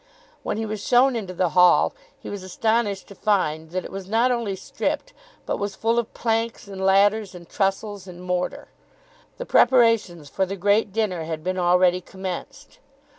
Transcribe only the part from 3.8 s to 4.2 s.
it was